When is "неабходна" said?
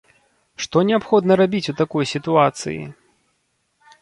0.87-1.37